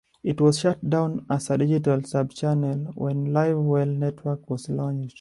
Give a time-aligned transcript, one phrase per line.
[0.23, 5.09] It was shut down as a digital subchannel when Live Well Network was launched.